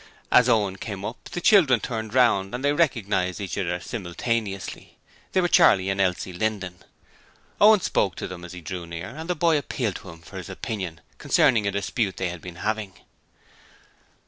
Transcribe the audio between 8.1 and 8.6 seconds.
to them as